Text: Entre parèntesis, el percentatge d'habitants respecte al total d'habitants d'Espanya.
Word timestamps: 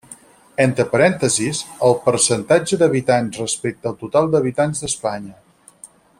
Entre 0.63 0.85
parèntesis, 0.93 1.59
el 1.89 1.93
percentatge 2.07 2.81
d'habitants 2.83 3.39
respecte 3.45 3.91
al 3.93 3.99
total 4.03 4.31
d'habitants 4.37 4.83
d'Espanya. 4.87 5.37